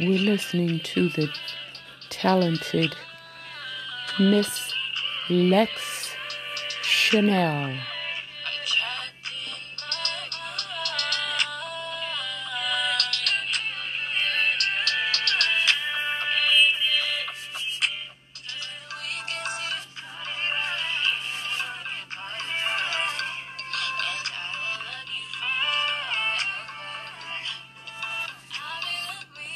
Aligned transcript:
We're 0.00 0.20
listening 0.20 0.78
to 0.78 1.08
the 1.08 1.28
talented 2.08 2.94
Miss 4.20 4.72
Lex 5.28 6.12
Chanel. 6.82 7.76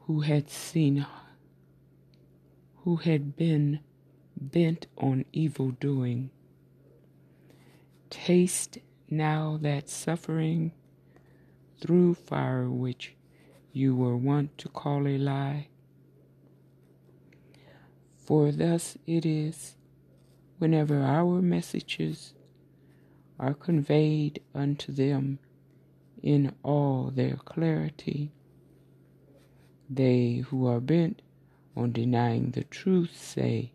who 0.00 0.20
had 0.20 0.50
seen, 0.50 1.06
who 2.78 2.96
had 2.96 3.36
been 3.36 3.80
bent 4.36 4.86
on 4.96 5.24
evil 5.32 5.70
doing, 5.70 6.30
Taste 8.10 8.78
now 9.10 9.58
that 9.60 9.88
suffering 9.88 10.72
through 11.80 12.14
fire 12.14 12.70
which 12.70 13.14
you 13.72 13.94
were 13.94 14.16
wont 14.16 14.56
to 14.58 14.68
call 14.68 15.06
a 15.06 15.18
lie. 15.18 15.68
For 18.16 18.52
thus 18.52 18.96
it 19.06 19.26
is 19.26 19.76
whenever 20.58 21.02
our 21.02 21.42
messages 21.42 22.34
are 23.38 23.54
conveyed 23.54 24.40
unto 24.54 24.92
them 24.92 25.38
in 26.22 26.54
all 26.62 27.10
their 27.14 27.36
clarity. 27.36 28.30
They 29.90 30.36
who 30.36 30.66
are 30.66 30.80
bent 30.80 31.20
on 31.76 31.92
denying 31.92 32.52
the 32.52 32.64
truth 32.64 33.16
say 33.16 33.72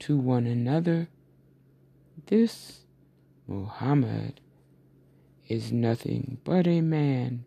to 0.00 0.16
one 0.16 0.46
another, 0.46 1.08
This 2.26 2.83
Muhammad 3.46 4.40
is 5.48 5.70
nothing 5.70 6.38
but 6.44 6.66
a 6.66 6.80
man 6.80 7.44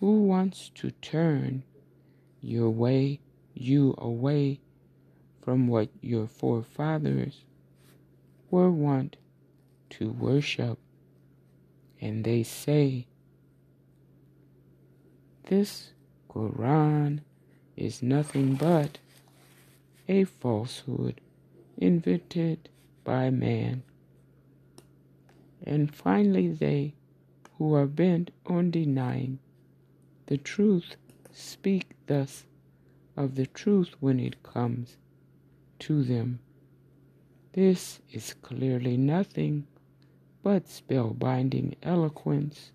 who 0.00 0.22
wants 0.22 0.70
to 0.74 0.90
turn 0.90 1.64
your 2.40 2.70
way 2.70 3.20
you 3.54 3.94
away 3.98 4.60
from 5.42 5.66
what 5.66 5.88
your 6.00 6.26
forefathers 6.26 7.44
were 8.50 8.70
wont 8.70 9.16
to 9.90 10.10
worship. 10.10 10.78
And 12.00 12.24
they 12.24 12.42
say, 12.42 13.06
This 15.44 15.92
Quran 16.28 17.20
is 17.76 18.02
nothing 18.02 18.54
but 18.54 18.98
a 20.06 20.24
falsehood 20.24 21.20
invented 21.76 22.68
by 23.04 23.30
man. 23.30 23.82
And 25.68 25.94
finally, 25.94 26.48
they 26.48 26.94
who 27.58 27.74
are 27.74 27.86
bent 27.86 28.30
on 28.46 28.70
denying 28.70 29.38
the 30.24 30.38
truth 30.38 30.96
speak 31.30 31.90
thus 32.06 32.46
of 33.18 33.34
the 33.34 33.46
truth 33.46 33.90
when 34.00 34.18
it 34.18 34.42
comes 34.42 34.96
to 35.80 36.02
them. 36.02 36.38
This 37.52 38.00
is 38.10 38.32
clearly 38.40 38.96
nothing 38.96 39.66
but 40.42 40.64
spellbinding 40.64 41.74
eloquence 41.82 42.72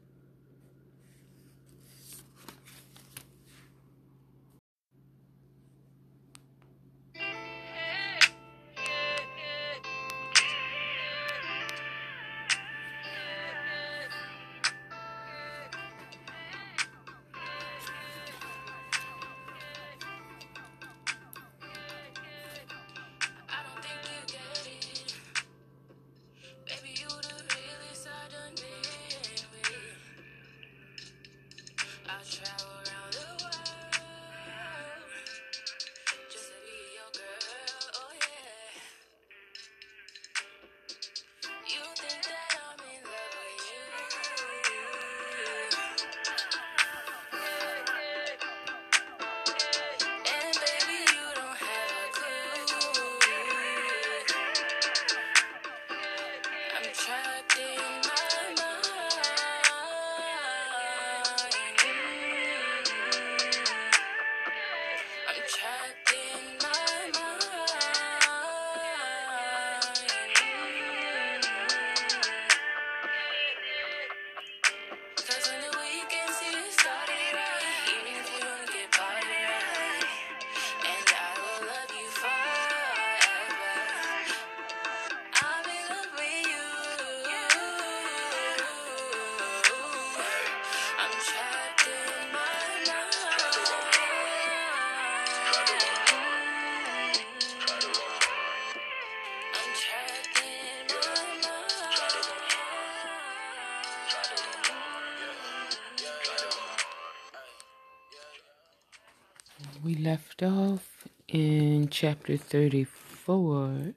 left 109.81 110.43
off 110.43 111.07
in 111.27 111.87
chapter 111.89 112.37
34. 112.37 113.93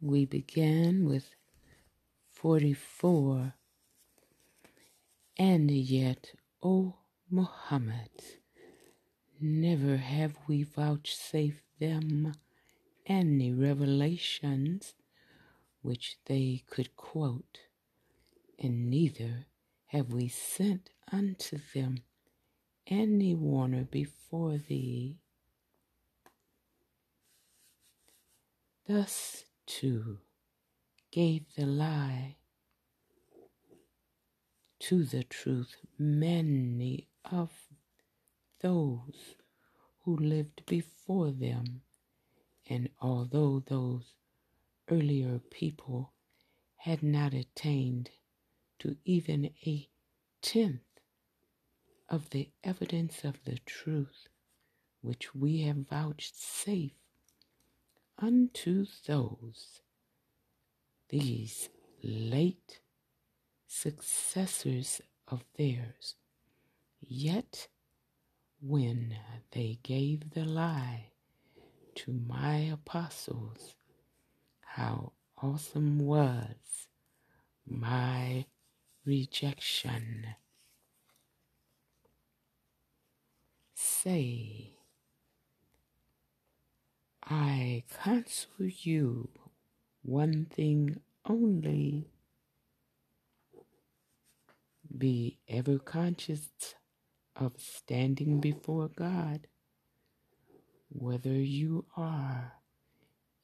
We 0.00 0.26
began 0.26 1.04
with 1.08 1.34
44. 2.32 3.54
And 5.38 5.70
yet, 5.70 6.32
O 6.62 6.94
Muhammad, 7.30 8.10
never 9.40 9.96
have 9.96 10.36
we 10.48 10.62
vouchsafed 10.62 11.64
them 11.78 12.34
any 13.06 13.52
revelations 13.52 14.94
which 15.82 16.16
they 16.26 16.62
could 16.68 16.96
quote, 16.96 17.60
and 18.58 18.90
neither 18.90 19.46
have 19.96 20.12
we 20.12 20.28
sent 20.28 20.90
unto 21.10 21.58
them 21.74 21.96
any 22.86 23.34
warner 23.34 23.84
before 23.84 24.58
thee. 24.58 25.16
Thus, 28.86 29.44
too, 29.66 30.18
gave 31.10 31.44
the 31.56 31.64
lie 31.64 32.36
to 34.80 35.04
the 35.04 35.24
truth 35.24 35.76
many 35.98 37.08
of 37.24 37.50
those 38.60 39.36
who 40.04 40.14
lived 40.16 40.66
before 40.66 41.30
them. 41.30 41.80
And 42.68 42.90
although 43.00 43.62
those 43.66 44.12
earlier 44.90 45.40
people 45.50 46.12
had 46.76 47.02
not 47.02 47.32
attained 47.32 48.10
to 48.78 48.96
even 49.04 49.50
a 49.66 49.88
tenth 50.42 50.80
of 52.08 52.30
the 52.30 52.50
evidence 52.62 53.24
of 53.24 53.42
the 53.44 53.58
truth 53.66 54.28
which 55.00 55.34
we 55.34 55.62
have 55.62 55.88
vouchsafed 55.88 56.94
unto 58.18 58.86
those 59.06 59.80
these 61.08 61.68
late 62.02 62.80
successors 63.66 65.00
of 65.28 65.44
theirs. 65.56 66.14
Yet, 67.00 67.68
when 68.60 69.16
they 69.52 69.78
gave 69.82 70.30
the 70.30 70.44
lie 70.44 71.10
to 71.96 72.12
my 72.12 72.56
apostles, 72.56 73.74
how 74.60 75.12
awesome 75.40 75.98
was 75.98 76.88
my 77.66 78.46
rejection. 79.06 80.26
Say, 83.74 84.72
I 87.24 87.84
counsel 88.02 88.66
you 88.66 89.30
one 90.02 90.46
thing 90.46 91.00
only. 91.24 92.10
Be 94.96 95.38
ever 95.48 95.78
conscious 95.78 96.48
of 97.34 97.52
standing 97.58 98.40
before 98.40 98.88
God, 98.88 99.46
whether 100.88 101.32
you 101.32 101.84
are 101.96 102.54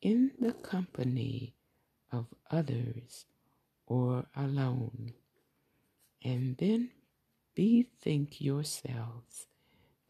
in 0.00 0.32
the 0.41 0.53
company 0.53 1.55
of 2.11 2.26
others 2.50 3.26
or 3.87 4.26
alone. 4.37 5.12
And 6.25 6.57
then 6.57 6.91
bethink 7.57 8.41
yourselves 8.41 9.47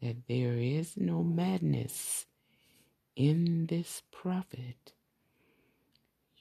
that 0.01 0.27
there 0.27 0.57
is 0.57 0.95
no 0.95 1.23
madness 1.23 2.25
in 3.15 3.67
this 3.67 4.03
prophet, 4.11 4.93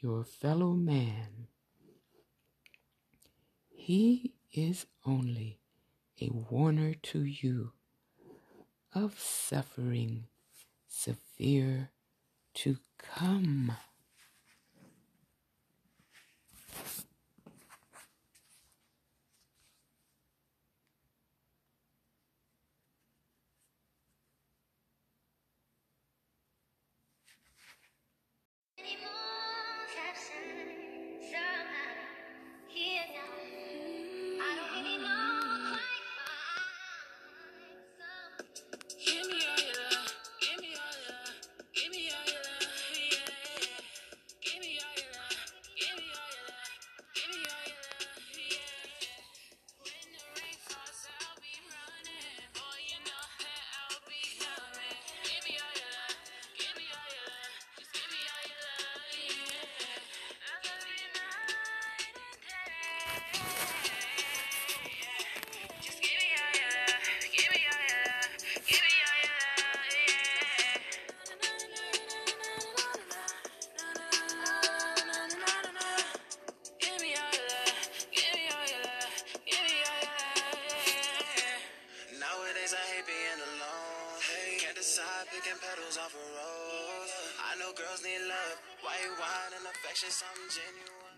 your 0.01 0.25
fellow 0.25 0.73
man. 0.73 1.49
He 3.71 4.35
is 4.53 4.87
only 5.07 5.61
a 6.21 6.29
warner 6.31 6.95
to 6.95 7.25
you 7.25 7.73
of 8.95 9.19
suffering 9.19 10.27
severe 10.87 11.91
to 12.55 12.77
come. 12.99 13.73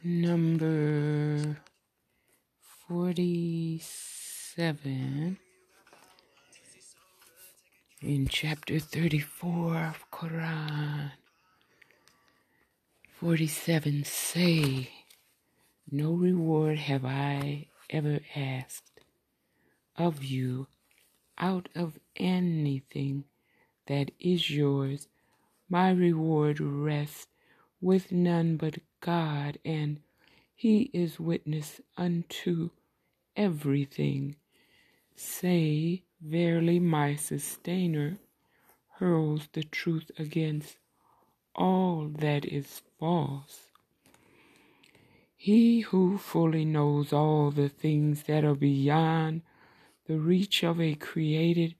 Number 0.02 1.56
47 2.88 5.38
in 8.02 8.28
chapter 8.28 8.78
34 8.78 9.76
of 9.78 10.10
Quran. 10.10 11.12
47 13.18 14.04
say, 14.04 14.90
No 15.90 16.12
reward 16.12 16.78
have 16.78 17.06
I 17.06 17.68
ever 17.88 18.20
asked 18.36 19.00
of 19.96 20.22
you 20.22 20.66
out 21.38 21.70
of 21.74 21.98
anything 22.16 23.24
that 23.86 24.10
is 24.20 24.50
yours. 24.50 25.08
My 25.70 25.90
reward 25.90 26.60
rests 26.60 27.28
with 27.84 28.10
none 28.10 28.56
but 28.56 28.78
God, 29.02 29.58
and 29.62 30.00
He 30.54 30.90
is 30.94 31.20
witness 31.20 31.82
unto 31.98 32.70
everything. 33.36 34.36
Say, 35.14 36.02
Verily, 36.18 36.80
my 36.80 37.14
sustainer 37.14 38.16
hurls 38.94 39.48
the 39.52 39.64
truth 39.64 40.10
against 40.18 40.78
all 41.54 42.08
that 42.08 42.46
is 42.46 42.80
false. 42.98 43.70
He 45.36 45.80
who 45.80 46.16
fully 46.16 46.64
knows 46.64 47.12
all 47.12 47.50
the 47.50 47.68
things 47.68 48.22
that 48.22 48.44
are 48.44 48.54
beyond 48.54 49.42
the 50.06 50.16
reach 50.16 50.64
of 50.64 50.80
a 50.80 50.94
created 50.94 51.74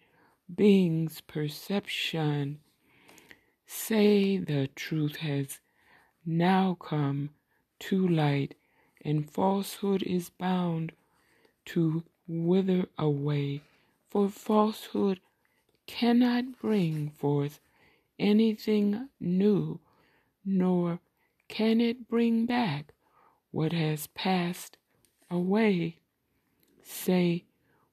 being's 0.54 1.23
perception. 1.23 2.61
Say 3.66 4.37
the 4.37 4.68
truth 4.76 5.16
has 5.16 5.61
now 6.26 6.75
come 6.81 7.31
to 7.78 8.09
light, 8.09 8.54
and 9.04 9.31
falsehood 9.31 10.02
is 10.02 10.31
bound 10.31 10.93
to 11.66 12.02
wither 12.26 12.87
away, 12.97 13.61
for 14.09 14.28
falsehood 14.28 15.21
cannot 15.87 16.59
bring 16.61 17.11
forth 17.11 17.61
anything 18.19 19.09
new, 19.21 19.78
nor 20.45 21.00
can 21.49 21.81
it 21.81 22.09
bring 22.09 22.47
back 22.47 22.95
what 23.50 23.73
has 23.73 24.07
passed 24.09 24.78
away. 25.31 25.99
Say, 26.83 27.45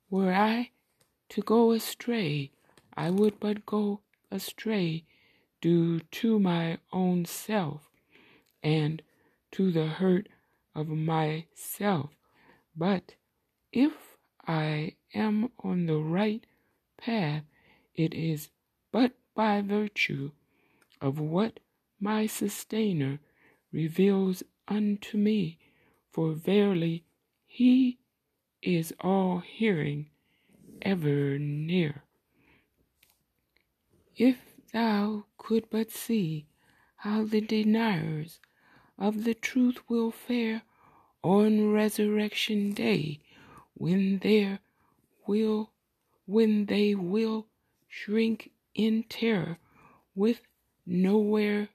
Were 0.09 0.33
I 0.33 0.71
to 1.29 1.41
go 1.41 1.71
astray, 1.71 2.51
I 2.95 3.09
would 3.09 3.39
but 3.39 3.65
go 3.65 4.01
astray 4.29 5.03
due 5.59 5.99
to 5.99 6.39
my 6.39 6.77
own 6.91 7.25
self 7.25 7.90
and 8.63 9.01
to 9.51 9.71
the 9.71 9.87
hurt 9.87 10.29
of 10.75 10.87
myself. 10.87 12.11
But 12.75 13.15
if 13.71 13.93
I 14.47 14.95
am 15.13 15.49
on 15.63 15.85
the 15.85 15.97
right 15.97 16.45
path, 16.97 17.43
it 17.95 18.13
is 18.13 18.49
but 18.91 19.13
by 19.35 19.61
virtue 19.61 20.31
of 20.99 21.19
what 21.19 21.59
my 21.99 22.25
sustainer 22.27 23.19
reveals 23.71 24.43
unto 24.67 25.17
me. 25.17 25.57
For 26.11 26.33
verily 26.33 27.05
he 27.45 27.99
is 28.61 28.93
all 28.99 29.39
hearing, 29.39 30.09
ever 30.81 31.39
near. 31.39 32.03
If 34.15 34.37
thou 34.71 35.25
could 35.37 35.69
but 35.69 35.91
see 35.91 36.47
how 36.97 37.23
the 37.23 37.41
deniers 37.41 38.39
of 39.01 39.23
the 39.23 39.33
truth 39.33 39.79
will 39.89 40.11
fare 40.11 40.61
on 41.23 41.71
resurrection 41.71 42.71
day 42.71 43.19
when 43.73 44.19
there 44.19 44.59
will 45.25 45.71
when 46.25 46.65
they 46.67 46.93
will 46.95 47.47
shrink 47.87 48.51
in 48.75 49.03
terror 49.03 49.57
with 50.15 50.41
nowhere 50.85 51.67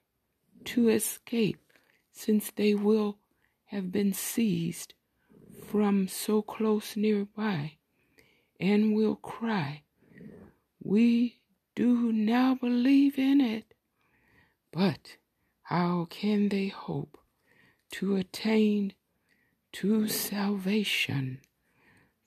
to 0.65 0.89
escape 0.89 1.61
since 2.13 2.51
they 2.53 2.75
will 2.75 3.19
have 3.67 3.91
been 3.93 4.13
seized 4.13 4.95
from 5.69 6.09
so 6.09 6.41
close 6.41 6.97
nearby 6.97 7.73
and 8.59 8.95
will 8.95 9.17
cry, 9.17 9.83
We 10.83 11.41
do 11.75 12.13
now 12.13 12.55
believe 12.55 13.19
in 13.19 13.41
it. 13.41 13.75
But 14.73 15.17
how 15.67 16.07
can 16.09 16.49
they 16.49 16.69
hope 16.69 17.19
to 17.91 18.15
attain 18.15 18.93
to 19.73 20.07
salvation 20.07 21.41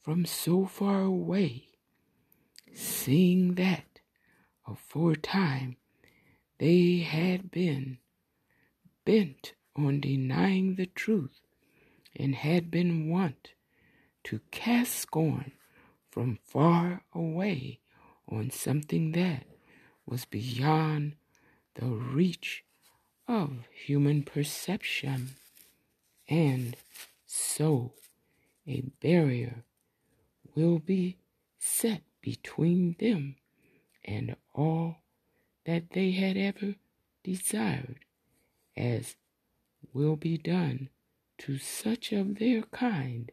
from 0.01 0.25
so 0.25 0.65
far 0.65 1.03
away, 1.03 1.69
seeing 2.73 3.55
that 3.55 4.01
aforetime 4.67 5.77
they 6.57 6.97
had 6.97 7.49
been 7.49 7.97
bent 9.05 9.53
on 9.73 10.01
denying 10.01 10.75
the 10.75 10.87
truth 10.87 11.39
and 12.13 12.35
had 12.35 12.69
been 12.69 13.09
wont 13.09 13.53
to 14.25 14.41
cast 14.51 14.95
scorn 14.95 15.53
from 16.11 16.37
far 16.43 17.03
away 17.15 17.79
on 18.27 18.51
something 18.51 19.13
that 19.13 19.45
was 20.05 20.25
beyond 20.25 21.15
the 21.75 21.85
reach 21.85 22.65
of 23.29 23.67
human 23.71 24.23
perception. 24.23 25.35
And 26.27 26.75
so 27.27 27.93
a 28.67 28.81
barrier 29.01 29.63
will 30.55 30.79
be 30.79 31.17
set 31.59 32.01
between 32.21 32.95
them 32.99 33.35
and 34.03 34.35
all 34.53 34.97
that 35.65 35.91
they 35.91 36.11
had 36.11 36.35
ever 36.37 36.75
desired, 37.23 37.99
as 38.75 39.15
will 39.93 40.15
be 40.15 40.37
done 40.37 40.89
to 41.37 41.59
such 41.59 42.11
of 42.11 42.39
their 42.39 42.63
kind 42.63 43.31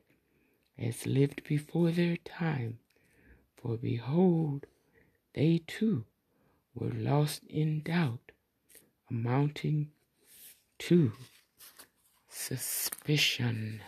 as 0.79 1.07
lived 1.07 1.43
before 1.45 1.91
their 1.91 2.19
time. 2.19 2.79
For 3.57 3.79
behold, 3.79 4.67
they 5.33 5.63
too 5.67 6.05
were 6.75 6.93
lost 6.93 7.43
in 7.49 7.81
doubt, 7.81 8.26
amounting 9.11 9.91
to 10.79 11.13
suspicion. 12.29 13.81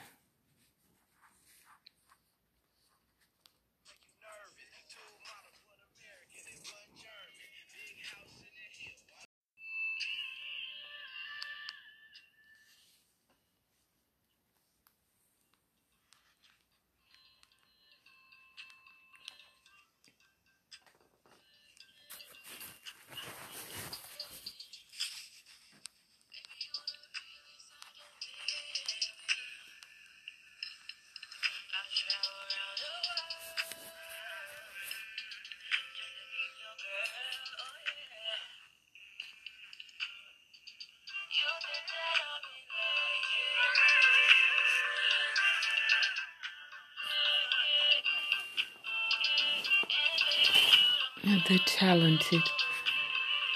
The 51.28 51.58
talented 51.66 52.42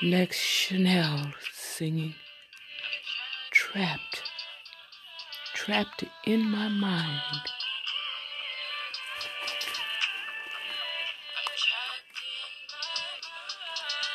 Lex 0.02 0.36
Chanel 0.36 1.32
singing 1.54 2.14
Trapped, 3.50 4.22
Trapped 5.54 6.04
in 6.26 6.50
My 6.50 6.68
Mind. 6.68 7.16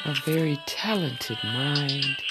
A 0.06 0.14
very 0.24 0.60
talented 0.68 1.40
mind. 1.44 2.27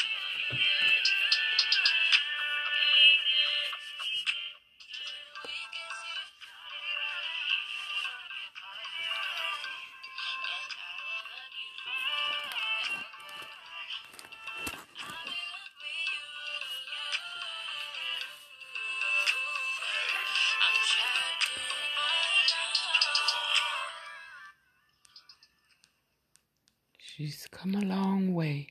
She's 27.17 27.49
come 27.51 27.75
a 27.75 27.81
long 27.81 28.35
way. 28.35 28.67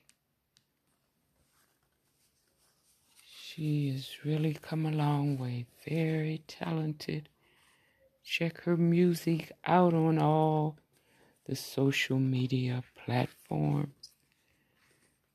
She 3.27 3.89
has 3.89 4.23
really 4.23 4.53
come 4.53 4.85
a 4.85 4.91
long 4.91 5.39
way. 5.39 5.65
Very 5.89 6.43
talented. 6.47 7.27
Check 8.23 8.61
her 8.61 8.77
music 8.77 9.51
out 9.65 9.95
on 9.95 10.19
all 10.19 10.77
the 11.47 11.55
social 11.55 12.19
media 12.19 12.83
platforms. 13.03 14.11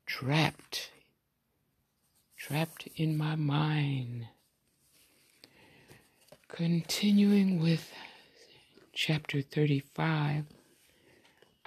Trapped. 0.07 0.93
Trapped 2.37 2.87
in 2.95 3.19
my 3.19 3.35
mind. 3.35 4.29
Continuing 6.47 7.61
with 7.61 7.93
chapter 8.93 9.43
35 9.43 10.45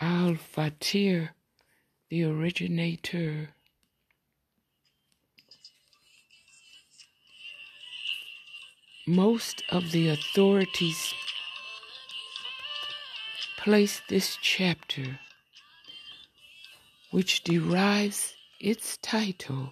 Al 0.05 0.35
Fatir, 0.35 1.29
the 2.09 2.25
originator. 2.25 3.51
Most 9.07 9.63
of 9.69 9.93
the 9.93 10.09
authorities 10.09 11.13
place 13.55 14.01
this 14.09 14.37
chapter, 14.41 15.21
which 17.11 17.45
derives 17.45 18.33
its 18.59 18.97
title 18.97 19.71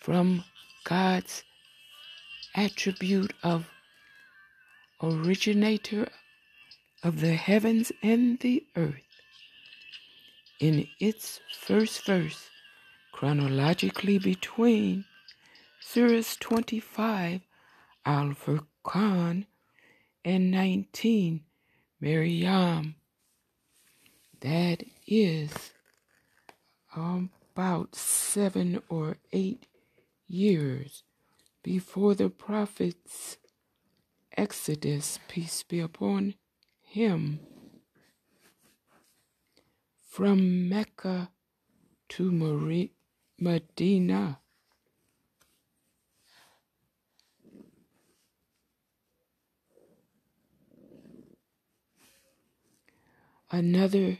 from 0.00 0.44
God's 0.84 1.44
attribute 2.54 3.32
of 3.42 3.70
originator 5.02 6.08
of 7.02 7.22
the 7.22 7.36
heavens 7.36 7.90
and 8.02 8.38
the 8.40 8.66
earth 8.76 9.09
in 10.60 10.86
its 11.00 11.40
first 11.58 12.04
verse, 12.04 12.50
chronologically 13.12 14.18
between 14.18 15.06
Surah 15.80 16.22
25, 16.38 17.40
Al 18.04 18.28
Furqan, 18.28 19.46
and 20.24 20.50
19, 20.50 21.40
Miriam. 22.00 22.94
That 24.40 24.84
is 25.06 25.72
about 26.94 27.94
seven 27.94 28.82
or 28.88 29.16
eight 29.32 29.66
years 30.28 31.02
before 31.62 32.14
the 32.14 32.28
prophet's 32.28 33.38
exodus, 34.36 35.18
peace 35.28 35.62
be 35.62 35.80
upon 35.80 36.34
him, 36.82 37.40
from 40.10 40.68
Mecca 40.68 41.30
to 42.08 42.32
Marie, 42.32 42.90
Medina. 43.38 44.40
Another 53.52 54.18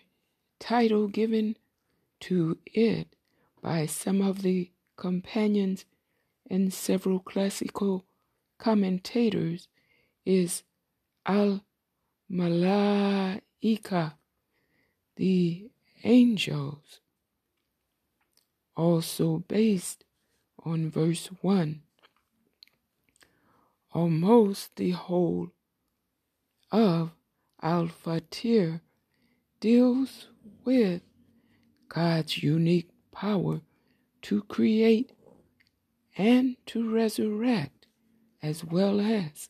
title 0.60 1.08
given 1.08 1.56
to 2.20 2.58
it 2.66 3.16
by 3.60 3.86
some 3.86 4.22
of 4.22 4.42
the 4.42 4.70
companions 4.96 5.84
and 6.48 6.72
several 6.72 7.18
classical 7.18 8.04
commentators 8.58 9.66
is 10.24 10.62
Al 11.26 11.64
Malaika, 12.30 14.12
the 15.16 15.69
angels, 16.04 17.00
also 18.76 19.38
based 19.48 20.04
on 20.64 20.90
verse 20.90 21.28
1. 21.40 21.82
Almost 23.92 24.76
the 24.76 24.90
whole 24.90 25.50
of 26.70 27.10
Al 27.62 27.88
Fatir 27.88 28.80
deals 29.58 30.28
with 30.64 31.02
God's 31.88 32.42
unique 32.42 32.90
power 33.12 33.60
to 34.22 34.42
create 34.44 35.10
and 36.16 36.56
to 36.66 36.88
resurrect, 36.88 37.86
as 38.42 38.64
well 38.64 39.00
as 39.00 39.48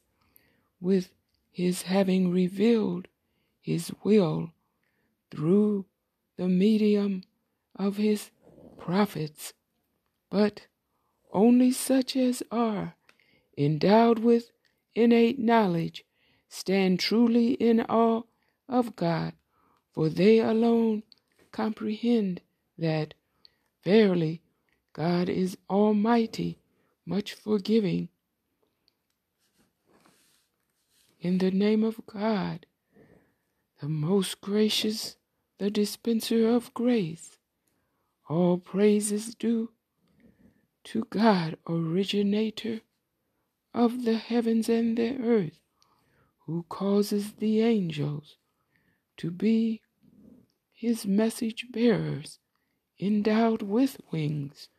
with 0.80 1.10
his 1.50 1.82
having 1.82 2.30
revealed 2.30 3.08
his 3.60 3.92
will 4.02 4.52
through 5.30 5.84
the 6.40 6.48
medium 6.48 7.22
of 7.76 7.98
his 7.98 8.30
prophets, 8.78 9.52
but 10.30 10.68
only 11.34 11.70
such 11.70 12.16
as 12.16 12.42
are 12.50 12.94
endowed 13.58 14.20
with 14.20 14.50
innate 14.94 15.38
knowledge 15.38 16.02
stand 16.48 16.98
truly 16.98 17.52
in 17.52 17.78
awe 17.78 18.22
of 18.70 18.96
God, 18.96 19.34
for 19.92 20.08
they 20.08 20.38
alone 20.38 21.02
comprehend 21.52 22.40
that 22.78 23.12
verily 23.84 24.40
God 24.94 25.28
is 25.28 25.58
almighty, 25.68 26.58
much 27.04 27.34
forgiving. 27.34 28.08
In 31.20 31.36
the 31.36 31.50
name 31.50 31.84
of 31.84 32.00
God, 32.06 32.64
the 33.82 33.90
most 33.90 34.40
gracious, 34.40 35.16
the 35.60 35.70
dispenser 35.70 36.48
of 36.48 36.72
grace, 36.72 37.36
all 38.30 38.56
praise 38.56 39.12
is 39.12 39.34
due 39.34 39.70
to 40.82 41.04
God, 41.10 41.58
originator 41.68 42.80
of 43.74 44.06
the 44.06 44.16
heavens 44.16 44.70
and 44.70 44.96
the 44.96 45.18
earth, 45.18 45.60
who 46.46 46.64
causes 46.70 47.32
the 47.32 47.60
angels 47.60 48.38
to 49.18 49.30
be 49.30 49.82
his 50.72 51.04
message 51.04 51.66
bearers, 51.70 52.38
endowed 52.98 53.60
with 53.60 54.00
wings, 54.10 54.70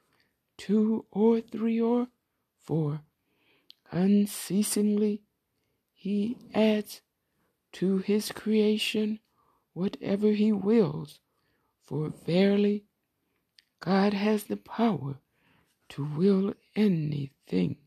two 0.57 1.05
or 1.11 1.41
three 1.41 1.79
or 1.79 2.07
four. 2.57 3.01
Unceasingly 3.91 5.21
he 5.93 6.37
adds 6.55 7.01
to 7.73 7.99
his 7.99 8.31
creation 8.31 9.19
whatever 9.73 10.31
he 10.31 10.51
wills, 10.51 11.19
for 11.85 12.09
verily 12.09 12.85
God 13.79 14.13
has 14.13 14.45
the 14.45 14.57
power 14.57 15.17
to 15.89 16.05
will 16.05 16.53
anything. 16.75 17.77